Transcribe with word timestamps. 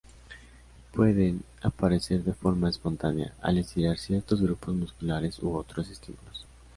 Pueden 0.95 1.43
aparecer 1.61 2.23
de 2.23 2.33
forma 2.33 2.67
espontánea, 2.71 3.35
al 3.39 3.59
estirar 3.59 3.99
ciertos 3.99 4.41
grupos 4.41 4.73
musculares 4.73 5.37
u 5.43 5.53
otros 5.55 5.89
estímulos. 5.91 6.47